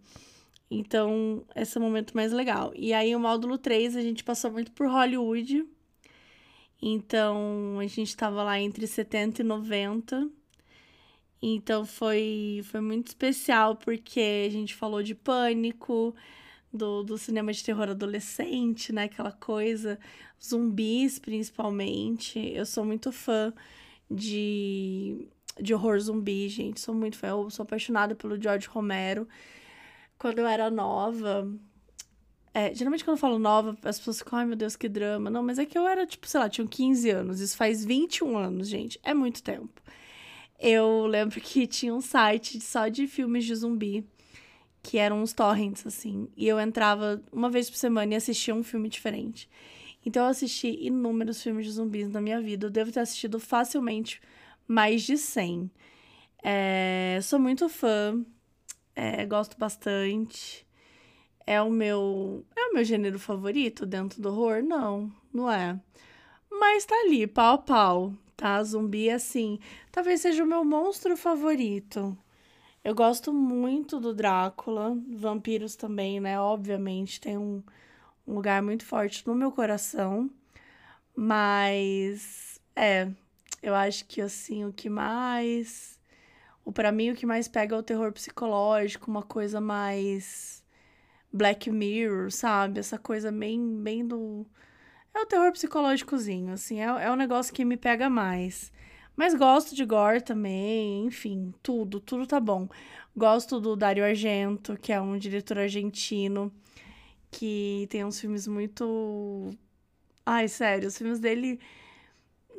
Então, 0.70 1.44
esse 1.56 1.76
é 1.78 1.82
o 1.82 1.84
momento 1.84 2.16
mais 2.16 2.32
legal. 2.32 2.72
E 2.76 2.94
aí, 2.94 3.16
o 3.16 3.20
módulo 3.20 3.58
3, 3.58 3.96
a 3.96 4.02
gente 4.02 4.24
passou 4.24 4.52
muito 4.52 4.72
por 4.74 4.88
Hollywood. 4.88 5.66
Então, 6.80 7.80
a 7.80 7.88
gente 7.88 8.16
tava 8.16 8.44
lá 8.44 8.60
entre 8.60 8.86
70 8.86 9.42
e 9.42 9.44
90. 9.44 10.30
Então, 11.42 11.84
foi, 11.84 12.62
foi 12.66 12.80
muito 12.80 13.08
especial, 13.08 13.76
porque 13.76 14.46
a 14.48 14.52
gente 14.52 14.76
falou 14.76 15.02
de 15.02 15.16
pânico, 15.16 16.16
do, 16.74 17.04
do 17.04 17.18
cinema 17.18 17.52
de 17.52 17.64
terror 17.64 17.90
adolescente, 17.90 18.94
né? 18.94 19.04
Aquela 19.04 19.32
coisa, 19.32 20.00
zumbis 20.44 21.20
principalmente. 21.20 22.40
Eu 22.40 22.66
sou 22.66 22.86
muito 22.86 23.12
fã 23.12 23.54
de, 24.10 25.28
de 25.60 25.74
horror 25.74 26.00
zumbi, 26.00 26.48
gente. 26.50 26.80
Sou 26.80 26.94
muito 26.96 27.18
fã. 27.18 27.28
Eu 27.28 27.50
sou 27.50 27.64
apaixonada 27.64 28.16
pelo 28.16 28.42
George 28.42 28.68
Romero 28.68 29.28
quando 30.18 30.40
eu 30.40 30.48
era 30.48 30.70
nova. 30.70 31.52
É, 32.54 32.74
geralmente 32.74 33.04
quando 33.04 33.16
eu 33.16 33.22
falo 33.22 33.40
nova, 33.40 33.78
as 33.84 33.98
pessoas 33.98 34.20
ficam, 34.20 34.40
ai 34.40 34.46
meu 34.46 34.56
Deus, 34.56 34.76
que 34.76 34.90
drama. 34.90 35.30
Não, 35.30 35.42
mas 35.42 35.58
é 35.58 35.66
que 35.66 35.78
eu 35.78 35.88
era, 35.88 36.06
tipo, 36.06 36.28
sei 36.28 36.40
lá, 36.40 36.50
tinha 36.50 36.68
15 36.68 37.10
anos. 37.10 37.40
Isso 37.40 37.58
faz 37.58 37.84
21 37.86 38.38
anos, 38.38 38.68
gente. 38.68 39.00
É 39.04 39.14
muito 39.14 39.42
tempo. 39.42 39.82
Eu 40.60 41.08
lembro 41.08 41.42
que 41.42 41.66
tinha 41.66 41.94
um 41.94 42.02
site 42.02 42.62
só 42.62 42.88
de 42.88 43.08
filmes 43.08 43.46
de 43.46 43.56
zumbi, 43.56 44.06
que 44.84 44.98
eram 44.98 45.22
uns 45.22 45.34
torrents, 45.34 45.86
assim. 45.86 46.28
E 46.36 46.48
eu 46.48 46.60
entrava 46.60 47.22
uma 47.32 47.50
vez 47.50 47.70
por 47.70 47.78
semana 47.78 48.14
e 48.14 48.18
assistia 48.18 48.56
um 48.56 48.64
filme 48.64 48.90
diferente. 48.90 49.50
Então 50.06 50.24
eu 50.24 50.30
assisti 50.30 50.78
inúmeros 50.82 51.42
filmes 51.42 51.66
de 51.66 51.72
zumbis 51.74 52.10
na 52.10 52.22
minha 52.22 52.42
vida. 52.42 52.68
Eu 52.68 52.72
devo 52.72 52.92
ter 52.92 53.02
assistido 53.02 53.40
facilmente 53.40 54.22
mais 54.68 55.04
de 55.04 55.18
100. 55.18 55.70
É, 56.44 57.20
sou 57.22 57.40
muito 57.40 57.70
fã 57.70 58.26
é, 58.96 59.26
gosto 59.26 59.58
bastante. 59.58 60.66
É 61.46 61.62
o 61.62 61.70
meu. 61.70 62.46
É 62.56 62.70
o 62.70 62.74
meu 62.74 62.84
gênero 62.84 63.20
favorito 63.20 63.86
dentro 63.86 64.22
do 64.22 64.30
horror? 64.30 64.64
Não, 64.64 65.12
não 65.34 65.50
é. 65.52 65.80
Mas 66.50 66.86
tá 66.86 66.96
ali, 67.06 67.26
pau 67.28 67.56
a 67.56 67.58
pau, 67.58 68.14
tá? 68.38 68.64
Zumbi, 68.64 69.10
assim. 69.10 69.60
Talvez 69.92 70.22
seja 70.22 70.44
o 70.44 70.48
meu 70.48 70.64
monstro 70.64 71.18
favorito. 71.18 72.18
Eu 72.84 72.96
gosto 72.96 73.34
muito 73.34 74.00
do 74.00 74.14
Drácula. 74.14 74.98
Vampiros 75.10 75.76
também, 75.76 76.20
né? 76.20 76.40
Obviamente, 76.40 77.22
tem 77.22 77.38
um, 77.38 77.64
um 78.28 78.34
lugar 78.36 78.62
muito 78.62 78.86
forte 78.86 79.26
no 79.28 79.36
meu 79.36 79.52
coração. 79.52 80.30
Mas. 81.16 82.60
É. 82.76 83.10
Eu 83.62 83.76
acho 83.76 84.06
que, 84.06 84.22
assim, 84.22 84.66
o 84.66 84.74
que 84.74 84.90
mais 84.90 86.00
o 86.64 86.72
para 86.72 86.92
mim 86.92 87.12
o 87.12 87.16
que 87.16 87.26
mais 87.26 87.48
pega 87.48 87.76
é 87.76 87.80
o 87.80 87.84
terror 87.84 88.12
psicológico, 88.12 89.10
uma 89.10 89.24
coisa 89.24 89.60
mais 89.60 90.64
Black 91.34 91.70
Mirror, 91.72 92.32
sabe? 92.32 92.80
Essa 92.80 92.98
coisa 92.98 93.32
bem, 93.32 93.82
bem 93.82 94.06
do 94.06 94.46
é 95.14 95.22
o 95.22 95.26
terror 95.26 95.52
psicológicozinho, 95.52 96.54
assim, 96.54 96.80
é, 96.82 96.86
é 96.86 97.12
um 97.12 97.16
negócio 97.16 97.54
que 97.54 97.66
me 97.66 97.78
pega 97.78 98.10
mais. 98.10 98.72
Mas 99.16 99.36
gosto 99.36 99.76
de 99.76 99.86
gore 99.86 100.22
também, 100.22 101.06
enfim, 101.06 101.54
tudo, 101.62 102.00
tudo 102.00 102.26
tá 102.26 102.40
bom. 102.40 102.68
Gosto 103.16 103.60
do 103.60 103.76
Dario 103.76 104.04
Argento, 104.06 104.78
que 104.78 104.94
é 104.94 105.02
um 105.02 105.18
diretor 105.18 105.60
argentino 105.60 106.52
que 107.30 107.88
tem 107.90 108.04
uns 108.04 108.20
filmes 108.20 108.48
muito 108.48 109.52
Ai, 110.26 110.48
sério, 110.48 110.88
os 110.88 110.98
filmes 110.98 111.20
dele. 111.20 111.60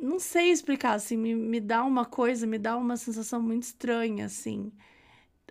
Não 0.01 0.19
sei 0.19 0.51
explicar, 0.51 0.93
assim, 0.93 1.17
me, 1.17 1.33
me 1.35 1.59
dá 1.59 1.83
uma 1.83 2.05
coisa, 2.05 2.45
me 2.45 2.59
dá 2.59 2.75
uma 2.77 2.97
sensação 2.97 3.41
muito 3.41 3.63
estranha, 3.63 4.25
assim. 4.25 4.71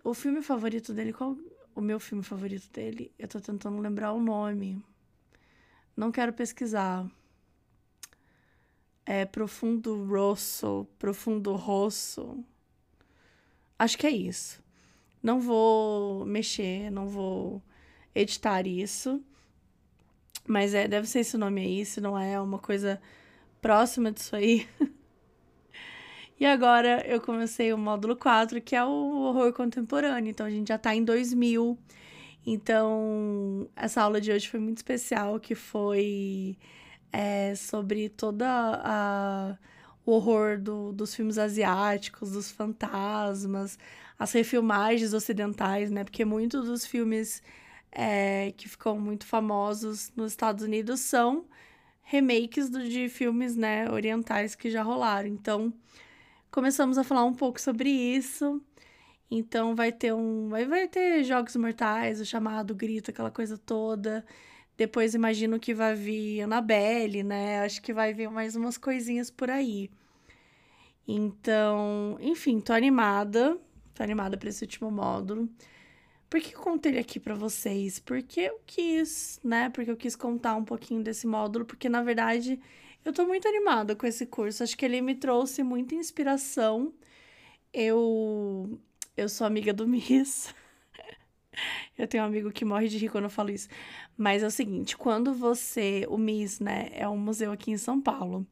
O 0.04 0.14
filme 0.14 0.42
favorito 0.42 0.92
dele, 0.92 1.12
qual 1.12 1.36
o 1.74 1.80
meu 1.80 1.98
filme 2.00 2.22
favorito 2.22 2.70
dele? 2.70 3.12
Eu 3.18 3.28
tô 3.28 3.40
tentando 3.40 3.78
lembrar 3.80 4.12
o 4.12 4.20
nome. 4.22 4.82
Não 5.96 6.12
quero 6.12 6.32
pesquisar. 6.32 7.06
É 9.14 9.26
Profundo 9.26 10.06
Rosso, 10.06 10.86
Profundo 10.98 11.52
Rosso. 11.54 12.42
Acho 13.78 13.98
que 13.98 14.06
é 14.06 14.10
isso. 14.10 14.64
Não 15.22 15.38
vou 15.38 16.24
mexer, 16.24 16.90
não 16.90 17.06
vou 17.06 17.62
editar 18.14 18.66
isso. 18.66 19.22
Mas 20.48 20.72
é, 20.72 20.88
deve 20.88 21.06
ser 21.06 21.18
esse 21.18 21.36
nome 21.36 21.60
aí, 21.60 21.84
se 21.84 22.00
não 22.00 22.18
é 22.18 22.40
uma 22.40 22.58
coisa 22.58 22.98
próxima 23.60 24.10
disso 24.10 24.34
aí. 24.34 24.66
e 26.40 26.46
agora 26.46 27.06
eu 27.06 27.20
comecei 27.20 27.70
o 27.70 27.76
módulo 27.76 28.16
4, 28.16 28.62
que 28.62 28.74
é 28.74 28.82
o 28.82 29.24
horror 29.24 29.52
contemporâneo. 29.52 30.30
Então 30.30 30.46
a 30.46 30.50
gente 30.50 30.68
já 30.68 30.78
tá 30.78 30.94
em 30.94 31.04
2000. 31.04 31.78
Então, 32.46 33.68
essa 33.76 34.00
aula 34.00 34.22
de 34.22 34.32
hoje 34.32 34.48
foi 34.48 34.58
muito 34.58 34.78
especial, 34.78 35.38
que 35.38 35.54
foi 35.54 36.56
é, 37.12 37.54
sobre 37.54 38.08
toda 38.08 38.46
a 38.84 39.58
o 40.04 40.12
horror 40.12 40.60
do, 40.60 40.92
dos 40.92 41.14
filmes 41.14 41.38
asiáticos, 41.38 42.32
dos 42.32 42.50
fantasmas, 42.50 43.78
as 44.18 44.32
refilmagens 44.32 45.12
ocidentais, 45.14 45.90
né? 45.90 46.04
Porque 46.04 46.24
muitos 46.24 46.66
dos 46.66 46.84
filmes 46.84 47.42
é, 47.90 48.52
que 48.56 48.68
ficam 48.68 48.98
muito 48.98 49.26
famosos 49.26 50.12
nos 50.16 50.32
Estados 50.32 50.64
Unidos 50.64 51.00
são 51.00 51.44
remakes 52.02 52.68
do, 52.68 52.82
de 52.88 53.08
filmes 53.08 53.56
né, 53.56 53.90
orientais 53.90 54.54
que 54.54 54.70
já 54.70 54.82
rolaram. 54.82 55.28
Então, 55.28 55.72
começamos 56.50 56.98
a 56.98 57.04
falar 57.04 57.24
um 57.24 57.34
pouco 57.34 57.60
sobre 57.60 57.90
isso. 57.90 58.60
Então 59.30 59.74
vai 59.74 59.90
ter 59.92 60.12
um. 60.12 60.48
Vai, 60.50 60.66
vai 60.66 60.88
ter 60.88 61.24
Jogos 61.24 61.56
Mortais, 61.56 62.20
o 62.20 62.26
chamado 62.26 62.74
grito, 62.74 63.10
aquela 63.10 63.30
coisa 63.30 63.56
toda. 63.56 64.24
Depois 64.76 65.14
imagino 65.14 65.60
que 65.60 65.74
vai 65.74 65.94
vir 65.94 66.42
Annabelle, 66.42 67.22
né? 67.22 67.60
Acho 67.60 67.80
que 67.82 67.92
vai 67.92 68.12
vir 68.12 68.30
mais 68.30 68.56
umas 68.56 68.76
coisinhas 68.78 69.30
por 69.30 69.50
aí. 69.50 69.90
Então, 71.06 72.16
enfim, 72.20 72.60
tô 72.60 72.72
animada. 72.72 73.58
Tô 73.94 74.02
animada 74.02 74.36
para 74.36 74.48
esse 74.48 74.64
último 74.64 74.90
módulo. 74.90 75.48
Por 76.30 76.40
que 76.40 76.52
contei 76.54 76.92
ele 76.92 76.98
aqui 76.98 77.20
para 77.20 77.34
vocês? 77.34 77.98
Porque 77.98 78.40
eu 78.40 78.60
quis, 78.66 79.38
né? 79.44 79.68
Porque 79.68 79.90
eu 79.90 79.96
quis 79.96 80.16
contar 80.16 80.56
um 80.56 80.64
pouquinho 80.64 81.02
desse 81.02 81.26
módulo, 81.26 81.66
porque 81.66 81.88
na 81.90 82.02
verdade 82.02 82.58
eu 83.04 83.12
tô 83.12 83.26
muito 83.26 83.46
animada 83.46 83.94
com 83.94 84.06
esse 84.06 84.24
curso. 84.26 84.62
Acho 84.62 84.76
que 84.76 84.84
ele 84.84 85.02
me 85.02 85.14
trouxe 85.14 85.62
muita 85.62 85.94
inspiração. 85.94 86.92
Eu 87.72 88.78
eu 89.16 89.28
sou 89.28 89.46
amiga 89.46 89.72
do 89.74 89.86
Miss. 89.86 90.54
eu 91.98 92.06
tenho 92.08 92.22
um 92.24 92.26
amigo 92.26 92.50
que 92.50 92.64
morre 92.64 92.88
de 92.88 92.98
rir 92.98 93.08
quando 93.08 93.24
eu 93.24 93.30
falo 93.30 93.50
isso. 93.50 93.68
Mas 94.16 94.42
é 94.42 94.46
o 94.46 94.50
seguinte, 94.50 94.96
quando 94.96 95.34
você, 95.34 96.06
o 96.08 96.18
Miss, 96.18 96.60
né, 96.60 96.88
é 96.92 97.08
um 97.08 97.16
museu 97.16 97.52
aqui 97.52 97.70
em 97.70 97.76
São 97.76 98.00
Paulo, 98.00 98.46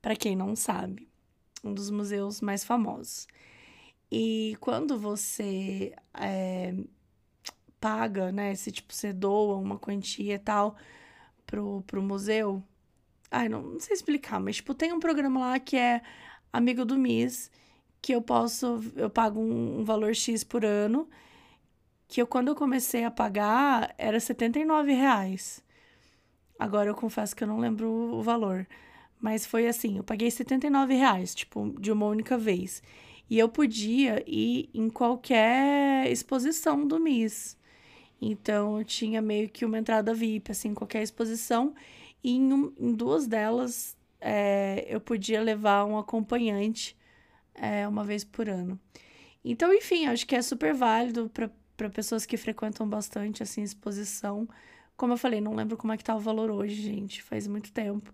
para 0.00 0.16
quem 0.16 0.36
não 0.36 0.56
sabe, 0.56 1.08
um 1.64 1.72
dos 1.72 1.90
museus 1.90 2.40
mais 2.40 2.64
famosos. 2.64 3.26
E 4.10 4.56
quando 4.60 4.98
você 4.98 5.94
é, 6.14 6.74
paga, 7.82 8.30
né? 8.30 8.54
Se, 8.54 8.70
tipo, 8.70 8.94
você 8.94 9.12
doa 9.12 9.56
uma 9.56 9.76
quantia 9.76 10.36
e 10.36 10.38
tal 10.38 10.76
pro, 11.46 11.82
pro 11.86 12.00
museu. 12.00 12.62
Ai, 13.30 13.48
não, 13.48 13.62
não 13.62 13.80
sei 13.80 13.94
explicar, 13.94 14.40
mas, 14.40 14.56
tipo, 14.56 14.74
tem 14.74 14.92
um 14.92 15.00
programa 15.00 15.40
lá 15.40 15.58
que 15.58 15.76
é 15.76 16.02
Amigo 16.52 16.84
do 16.84 16.96
Miss, 16.98 17.50
que 18.00 18.12
eu 18.14 18.22
posso, 18.22 18.80
eu 18.96 19.10
pago 19.10 19.40
um, 19.40 19.80
um 19.80 19.84
valor 19.84 20.14
X 20.14 20.44
por 20.44 20.64
ano, 20.64 21.08
que 22.12 22.20
eu, 22.20 22.26
quando 22.26 22.48
eu 22.48 22.54
comecei 22.54 23.04
a 23.04 23.10
pagar, 23.10 23.94
era 23.96 24.20
79 24.20 24.92
reais. 24.92 25.64
Agora 26.58 26.90
eu 26.90 26.94
confesso 26.94 27.34
que 27.34 27.42
eu 27.42 27.48
não 27.48 27.58
lembro 27.58 27.88
o 27.88 28.22
valor. 28.22 28.66
Mas 29.18 29.46
foi 29.46 29.66
assim, 29.66 29.96
eu 29.96 30.04
paguei 30.04 30.30
79 30.30 30.92
reais, 30.94 31.34
tipo, 31.34 31.74
de 31.80 31.90
uma 31.90 32.04
única 32.04 32.36
vez. 32.36 32.82
E 33.30 33.38
eu 33.38 33.48
podia 33.48 34.22
ir 34.26 34.68
em 34.74 34.90
qualquer 34.90 36.06
exposição 36.12 36.86
do 36.86 37.00
Miss. 37.00 37.56
Então, 38.20 38.78
eu 38.78 38.84
tinha 38.84 39.22
meio 39.22 39.48
que 39.48 39.64
uma 39.64 39.78
entrada 39.78 40.12
VIP, 40.12 40.52
assim, 40.52 40.74
qualquer 40.74 41.02
exposição. 41.02 41.74
E 42.22 42.32
em, 42.32 42.52
um, 42.52 42.74
em 42.78 42.92
duas 42.92 43.26
delas, 43.26 43.96
é, 44.20 44.84
eu 44.86 45.00
podia 45.00 45.40
levar 45.40 45.86
um 45.86 45.96
acompanhante 45.96 46.94
é, 47.54 47.88
uma 47.88 48.04
vez 48.04 48.22
por 48.22 48.50
ano. 48.50 48.78
Então, 49.42 49.72
enfim, 49.72 50.04
acho 50.04 50.26
que 50.26 50.36
é 50.36 50.42
super 50.42 50.74
válido 50.74 51.30
para 51.32 51.50
pessoas 51.90 52.26
que 52.26 52.36
frequentam 52.36 52.88
bastante, 52.88 53.42
assim, 53.42 53.62
exposição. 53.62 54.48
Como 54.96 55.12
eu 55.14 55.16
falei, 55.16 55.40
não 55.40 55.54
lembro 55.54 55.76
como 55.76 55.92
é 55.92 55.96
que 55.96 56.04
tá 56.04 56.14
o 56.14 56.20
valor 56.20 56.50
hoje, 56.50 56.74
gente. 56.74 57.22
Faz 57.22 57.46
muito 57.46 57.72
tempo 57.72 58.12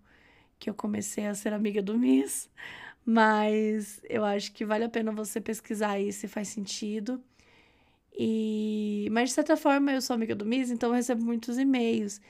que 0.58 0.68
eu 0.70 0.74
comecei 0.74 1.26
a 1.26 1.34
ser 1.34 1.52
amiga 1.52 1.82
do 1.82 1.98
Miss. 1.98 2.50
Mas 3.04 4.00
eu 4.08 4.24
acho 4.24 4.52
que 4.52 4.64
vale 4.64 4.84
a 4.84 4.88
pena 4.88 5.12
você 5.12 5.40
pesquisar 5.40 5.92
aí 5.92 6.12
se 6.12 6.28
faz 6.28 6.48
sentido. 6.48 7.22
E, 8.18 9.08
mas 9.12 9.30
de 9.30 9.34
certa 9.36 9.56
forma 9.56 9.92
eu 9.92 10.02
sou 10.02 10.14
amiga 10.14 10.34
do 10.34 10.44
Miss, 10.44 10.70
então 10.70 10.90
eu 10.90 10.96
recebo 10.96 11.24
muitos 11.24 11.58
e-mails. 11.58 12.20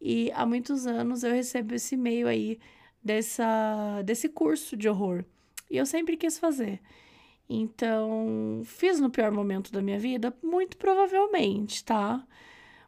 E 0.00 0.30
há 0.32 0.46
muitos 0.46 0.86
anos 0.86 1.24
eu 1.24 1.32
recebo 1.32 1.74
esse 1.74 1.94
e-mail 1.94 2.28
aí 2.28 2.58
dessa, 3.02 4.02
desse 4.02 4.28
curso 4.28 4.76
de 4.76 4.88
horror. 4.88 5.24
E 5.70 5.76
eu 5.76 5.86
sempre 5.86 6.16
quis 6.16 6.38
fazer. 6.38 6.80
Então, 7.52 8.62
fiz 8.64 9.00
no 9.00 9.10
pior 9.10 9.32
momento 9.32 9.72
da 9.72 9.82
minha 9.82 9.98
vida? 9.98 10.32
Muito 10.40 10.76
provavelmente, 10.76 11.84
tá? 11.84 12.24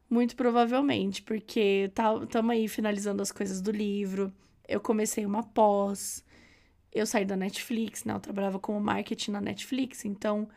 Muito 0.09 0.37
provavelmente, 0.37 1.21
porque 1.21 1.90
estamos 1.90 2.28
tá, 2.28 2.52
aí 2.52 2.69
finalizando 2.69 3.21
as 3.23 3.33
coisas 3.33 3.61
do 3.61 3.73
livro. 3.73 4.33
Eu 4.69 4.81
comecei 4.81 5.26
uma 5.26 5.42
pós. 5.42 6.25
Eu 6.92 7.07
saí 7.07 7.25
da 7.25 7.37
Netflix, 7.37 8.04
né? 8.04 8.14
Eu 8.14 8.21
trabalhava 8.21 8.61
como 8.61 8.81
marketing 8.81 9.33
na 9.33 9.40
Netflix, 9.40 10.04
então 10.04 10.49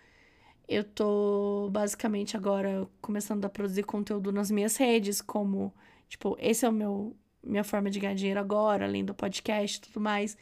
eu 0.67 0.83
tô 0.83 1.69
basicamente 1.71 2.37
agora 2.37 2.87
começando 3.01 3.45
a 3.45 3.49
produzir 3.49 3.83
conteúdo 3.83 4.31
nas 4.31 4.51
minhas 4.51 4.77
redes, 4.77 5.19
como, 5.19 5.73
tipo, 6.07 6.37
esse 6.39 6.63
é 6.65 6.69
o 6.69 6.71
meu 6.71 7.15
minha 7.43 7.63
forma 7.63 7.89
de 7.89 7.99
ganhar 7.99 8.15
dinheiro 8.15 8.39
agora, 8.39 8.85
além 8.85 9.05
do 9.05 9.13
podcast 9.15 9.77
e 9.77 9.81
tudo 9.81 9.99
mais. 10.01 10.37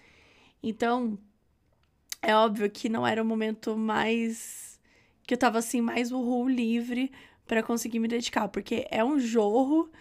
Então, 0.62 1.18
é 2.24 2.36
óbvio 2.36 2.70
que 2.72 2.88
não 2.90 3.06
era 3.06 3.22
o 3.22 3.26
momento 3.26 3.78
mais 3.78 4.80
que 5.24 5.34
eu 5.34 5.38
tava 5.38 5.60
assim 5.60 5.82
mais 5.82 6.12
uhul 6.12 6.50
livre 6.50 7.12
para 7.46 7.62
conseguir 7.62 8.00
me 8.00 8.08
dedicar, 8.08 8.48
porque 8.48 8.88
é 8.90 9.04
um 9.04 9.20
jorro 9.20 9.92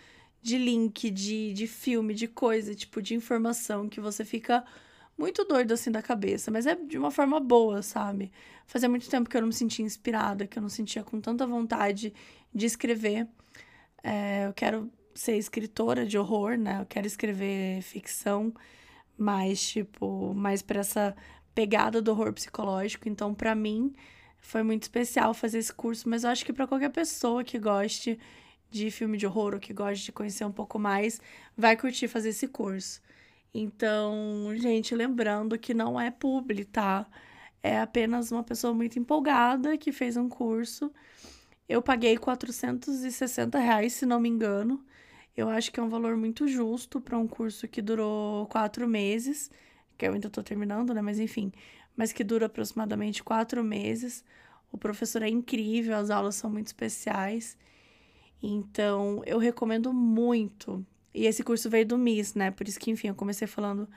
de 0.40 0.56
link, 0.56 1.10
de, 1.10 1.52
de 1.52 1.66
filme, 1.66 2.14
de 2.14 2.26
coisa, 2.28 2.74
tipo, 2.74 3.02
de 3.02 3.14
informação 3.14 3.88
que 3.88 4.00
você 4.00 4.24
fica 4.24 4.64
muito 5.18 5.44
doido 5.44 5.72
assim 5.72 5.90
da 5.90 6.02
cabeça, 6.02 6.50
mas 6.50 6.66
é 6.66 6.74
de 6.74 6.96
uma 6.96 7.10
forma 7.10 7.38
boa, 7.38 7.82
sabe? 7.82 8.32
Fazia 8.66 8.88
muito 8.88 9.08
tempo 9.08 9.28
que 9.28 9.36
eu 9.36 9.40
não 9.40 9.48
me 9.48 9.54
sentia 9.54 9.84
inspirada, 9.84 10.46
que 10.46 10.58
eu 10.58 10.62
não 10.62 10.68
sentia 10.68 11.02
com 11.02 11.20
tanta 11.20 11.46
vontade 11.46 12.12
de 12.54 12.66
escrever. 12.66 13.28
É, 14.02 14.46
eu 14.46 14.52
quero 14.52 14.90
ser 15.14 15.36
escritora 15.36 16.06
de 16.06 16.18
horror, 16.18 16.56
né? 16.56 16.80
Eu 16.80 16.86
quero 16.86 17.06
escrever 17.06 17.82
ficção, 17.82 18.52
mais 19.16 19.60
tipo, 19.68 20.34
mais 20.34 20.62
para 20.62 20.80
essa 20.80 21.14
pegada 21.54 22.00
do 22.00 22.11
horror 22.11 22.32
psicológico. 22.32 23.09
Então, 23.09 23.35
para 23.35 23.54
mim, 23.54 23.94
foi 24.40 24.62
muito 24.62 24.82
especial 24.82 25.32
fazer 25.35 25.59
esse 25.59 25.73
curso, 25.73 26.09
mas 26.09 26.25
eu 26.25 26.30
acho 26.30 26.44
que 26.44 26.52
para 26.52 26.66
qualquer 26.66 26.90
pessoa 26.90 27.44
que 27.44 27.59
goste 27.59 28.18
de 28.71 28.90
filme 28.90 29.18
de 29.18 29.26
horror 29.26 29.54
ou 29.54 29.61
que 29.61 29.73
goste 29.73 30.06
de 30.06 30.12
conhecer 30.12 30.44
um 30.44 30.52
pouco 30.52 30.78
mais, 30.78 31.21
vai 31.56 31.76
curtir 31.76 32.09
fazer 32.09 32.30
esse 32.30 32.49
curso. 32.49 33.00
Então, 33.54 34.49
gente, 34.56 34.94
lembrando 34.94 35.59
que 35.59 35.75
não 35.75 36.00
é 36.00 36.11
publi, 36.11 36.64
tá? 36.64 37.06
É 37.62 37.78
apenas 37.80 38.32
uma 38.32 38.42
pessoa 38.42 38.75
muito 38.75 38.99
empolgada 38.99 39.76
que 39.76 39.92
fez 39.92 40.16
um 40.16 40.28
curso. 40.28 40.90
Eu 41.68 41.82
paguei 41.82 42.16
460 42.16 43.59
reais, 43.59 43.92
se 43.92 44.06
não 44.06 44.18
me 44.18 44.28
engano. 44.28 44.85
Eu 45.37 45.49
acho 45.49 45.71
que 45.71 45.78
é 45.78 45.82
um 45.82 45.88
valor 45.88 46.16
muito 46.16 46.47
justo 46.49 47.00
para 47.00 47.16
um 47.18 47.26
curso 47.26 47.68
que 47.68 47.80
durou 47.80 48.47
quatro 48.47 48.88
meses, 48.88 49.50
que 49.96 50.06
eu 50.06 50.12
ainda 50.12 50.28
estou 50.28 50.42
terminando, 50.42 50.94
né? 50.94 51.02
Mas 51.02 51.18
enfim, 51.18 51.52
mas 51.96 52.12
que 52.12 52.25
dura 52.25 52.46
aproximadamente 52.46 53.22
quatro 53.22 53.62
meses. 53.62 54.25
O 54.70 54.78
professor 54.78 55.22
é 55.22 55.28
incrível, 55.28 55.96
as 55.96 56.11
aulas 56.11 56.34
são 56.34 56.50
muito 56.50 56.68
especiais. 56.68 57.56
Então, 58.42 59.22
eu 59.26 59.38
recomendo 59.38 59.92
muito 59.92 60.84
e 61.14 61.26
esse 61.26 61.42
curso 61.42 61.68
veio 61.68 61.87
do 61.87 61.99
MIS, 61.99 62.34
né? 62.34 62.50
Por 62.50 62.66
isso 62.66 62.80
que, 62.80 62.90
enfim, 62.90 63.08
eu 63.08 63.14
comecei 63.14 63.46
falando 63.46 63.88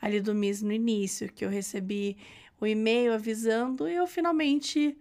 ali 0.00 0.20
do 0.20 0.34
MIS 0.34 0.62
no 0.62 0.72
início, 0.72 1.30
que 1.32 1.44
eu 1.44 1.50
recebi 1.50 2.16
o 2.60 2.66
e-mail 2.66 3.12
avisando 3.12 3.88
e 3.88 3.94
eu 3.94 4.06
finalmente 4.06 4.96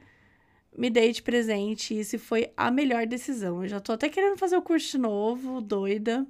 me 0.78 0.90
dei 0.90 1.12
de 1.12 1.22
presente. 1.22 1.94
E 1.94 2.02
isso 2.02 2.20
foi 2.20 2.52
a 2.58 2.70
melhor 2.70 3.08
decisão. 3.08 3.64
Eu 3.64 3.70
já 3.70 3.80
tô 3.80 3.94
até 3.94 4.10
querendo 4.10 4.38
fazer 4.38 4.58
o 4.58 4.62
curso 4.62 4.92
de 4.92 4.98
novo, 4.98 5.62
doida. 5.62 6.28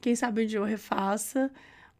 Quem 0.00 0.16
sabe 0.16 0.44
um 0.44 0.50
eu 0.50 0.64
refaça. 0.64 1.50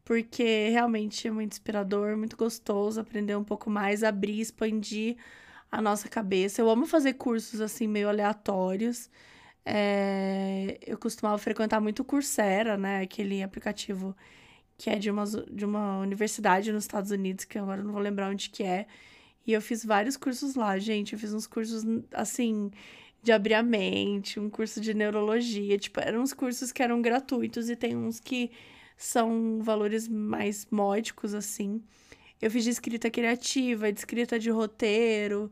Porque 0.07 0.69
realmente 0.71 1.27
é 1.27 1.33
muito 1.33 1.55
inspirador, 1.55 2.17
muito 2.17 2.37
gostoso 2.37 3.01
aprender 3.01 3.37
um 3.37 3.43
pouco 3.43 3.69
mais, 3.69 4.05
abrir, 4.05 4.41
expandir 4.41 5.17
a 5.71 5.83
nossa 5.83 6.09
cabeça. 6.09 6.63
Eu 6.63 6.71
amo 6.71 6.87
fazer 6.87 7.15
cursos 7.15 7.61
assim 7.61 7.89
meio 7.89 8.09
aleatórios. 8.09 9.11
É, 9.65 10.79
eu 10.87 10.97
costumava 10.97 11.37
frequentar 11.39 11.81
muito 11.81 12.03
o 12.03 12.05
Coursera, 12.05 12.77
né? 12.79 13.03
Aquele 13.03 13.43
aplicativo 13.43 14.17
que 14.79 14.89
é 14.91 14.97
de 14.97 15.11
uma, 15.11 15.25
de 15.25 15.65
uma 15.65 15.99
universidade 15.99 16.71
nos 16.71 16.85
Estados 16.85 17.11
Unidos, 17.11 17.45
que 17.45 17.59
agora 17.59 17.83
não 17.83 17.93
vou 17.93 18.01
lembrar 18.01 18.31
onde 18.31 18.49
que 18.51 18.63
é. 18.63 18.87
E 19.45 19.53
eu 19.53 19.61
fiz 19.61 19.85
vários 19.85 20.17
cursos 20.17 20.55
lá, 20.55 20.79
gente. 20.79 21.15
Eu 21.15 21.19
fiz 21.19 21.35
uns 21.35 21.49
cursos, 21.49 21.85
assim, 22.13 22.71
de 23.25 23.33
abrir 23.33 23.55
a 23.55 23.63
mente, 23.63 24.39
um 24.39 24.49
curso 24.49 24.81
de 24.81 24.95
neurologia. 24.95 25.77
Tipo, 25.79 25.99
eram 26.01 26.23
uns 26.23 26.33
cursos 26.33 26.71
que 26.71 26.81
eram 26.81 27.03
gratuitos 27.03 27.69
e 27.69 27.75
tem 27.75 27.97
uns 27.97 28.21
que 28.21 28.53
são 28.97 29.61
valores 29.63 30.09
mais 30.09 30.67
módicos, 30.71 31.35
assim. 31.35 31.83
Eu 32.41 32.51
fiz 32.51 32.65
de 32.65 32.71
escrita 32.71 33.11
criativa, 33.11 33.93
de 33.93 33.99
escrita 33.99 34.39
de 34.39 34.51
roteiro. 34.51 35.51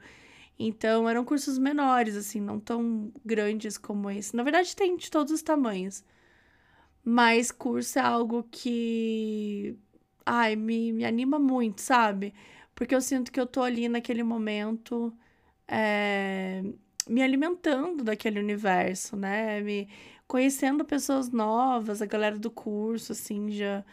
Então, 0.58 1.08
eram 1.08 1.24
cursos 1.24 1.58
menores, 1.58 2.16
assim, 2.16 2.40
não 2.40 2.60
tão 2.60 3.12
grandes 3.24 3.76
como 3.78 4.10
esse. 4.10 4.36
Na 4.36 4.42
verdade, 4.42 4.74
tem 4.76 4.96
de 4.96 5.10
todos 5.10 5.32
os 5.32 5.42
tamanhos. 5.42 6.04
Mas 7.04 7.50
curso 7.52 7.98
é 7.98 8.02
algo 8.02 8.44
que. 8.50 9.76
Ai, 10.24 10.56
me, 10.56 10.92
me 10.92 11.04
anima 11.04 11.38
muito, 11.38 11.80
sabe? 11.80 12.34
Porque 12.74 12.94
eu 12.94 13.00
sinto 13.00 13.30
que 13.32 13.40
eu 13.40 13.46
tô 13.46 13.62
ali 13.62 13.88
naquele 13.88 14.22
momento. 14.22 15.12
É, 15.68 16.62
me 17.08 17.22
alimentando 17.22 18.04
daquele 18.04 18.38
universo, 18.40 19.16
né? 19.16 19.60
Me 19.60 19.88
conhecendo 20.26 20.84
pessoas 20.84 21.30
novas, 21.30 22.02
a 22.02 22.06
galera 22.06 22.38
do 22.38 22.50
curso, 22.50 23.12
assim, 23.12 23.50
já, 23.50 23.84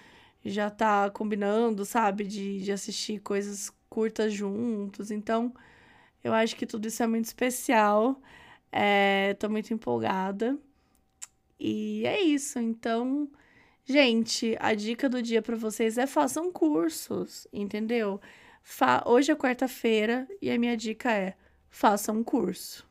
já 0.43 0.69
tá 0.69 1.09
combinando, 1.09 1.85
sabe? 1.85 2.23
De, 2.25 2.61
de 2.61 2.71
assistir 2.71 3.19
coisas 3.19 3.71
curtas 3.89 4.33
juntos. 4.33 5.11
Então, 5.11 5.53
eu 6.23 6.33
acho 6.33 6.55
que 6.55 6.65
tudo 6.65 6.87
isso 6.87 7.03
é 7.03 7.07
muito 7.07 7.25
especial. 7.25 8.21
É, 8.71 9.35
tô 9.35 9.49
muito 9.49 9.73
empolgada. 9.73 10.57
E 11.59 12.03
é 12.05 12.21
isso. 12.21 12.59
Então, 12.59 13.29
gente, 13.85 14.57
a 14.59 14.73
dica 14.73 15.09
do 15.09 15.21
dia 15.21 15.41
para 15.41 15.55
vocês 15.55 15.97
é 15.97 16.07
façam 16.07 16.51
cursos, 16.51 17.47
entendeu? 17.53 18.19
Fa 18.63 19.03
Hoje 19.05 19.31
é 19.31 19.35
quarta-feira 19.35 20.27
e 20.41 20.49
a 20.51 20.57
minha 20.57 20.77
dica 20.77 21.11
é: 21.11 21.35
façam 21.69 22.17
um 22.17 22.23
curso. 22.23 22.90